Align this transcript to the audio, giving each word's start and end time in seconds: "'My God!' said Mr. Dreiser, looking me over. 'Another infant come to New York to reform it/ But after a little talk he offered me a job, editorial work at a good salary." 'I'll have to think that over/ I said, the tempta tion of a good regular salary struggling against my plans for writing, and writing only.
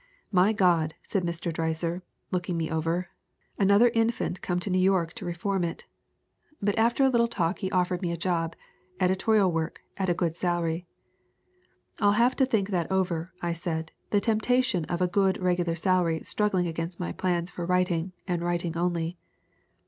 "'My 0.31 0.51
God!' 0.51 0.95
said 1.07 1.23
Mr. 1.23 1.53
Dreiser, 1.53 2.01
looking 2.31 2.57
me 2.57 2.71
over. 2.71 3.09
'Another 3.59 3.89
infant 3.93 4.41
come 4.41 4.59
to 4.61 4.71
New 4.71 4.79
York 4.79 5.13
to 5.13 5.25
reform 5.25 5.63
it/ 5.63 5.85
But 6.59 6.75
after 6.75 7.03
a 7.03 7.09
little 7.09 7.27
talk 7.27 7.59
he 7.59 7.69
offered 7.69 8.01
me 8.01 8.11
a 8.11 8.17
job, 8.17 8.55
editorial 8.99 9.51
work 9.51 9.81
at 9.97 10.09
a 10.09 10.15
good 10.15 10.35
salary." 10.35 10.87
'I'll 12.01 12.13
have 12.13 12.35
to 12.37 12.47
think 12.47 12.69
that 12.69 12.91
over/ 12.91 13.31
I 13.43 13.53
said, 13.53 13.91
the 14.09 14.19
tempta 14.19 14.63
tion 14.63 14.85
of 14.85 15.03
a 15.03 15.07
good 15.07 15.39
regular 15.39 15.75
salary 15.75 16.23
struggling 16.23 16.65
against 16.65 16.99
my 16.99 17.11
plans 17.11 17.51
for 17.51 17.63
writing, 17.67 18.11
and 18.27 18.41
writing 18.41 18.75
only. 18.75 19.19